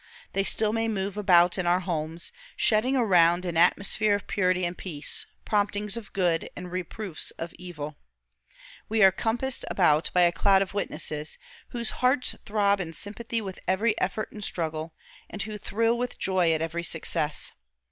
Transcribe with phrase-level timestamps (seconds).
[0.33, 4.75] They still may move about in our homes, shedding around an atmosphere of purity and
[4.75, 7.99] peace, promptings of good, and reproofs of evil.
[8.89, 11.37] We are compassed about by a cloud of witnesses,
[11.69, 14.95] whose hearts throb in sympathy with every effort and struggle,
[15.29, 17.51] and who thrill with joy at every success.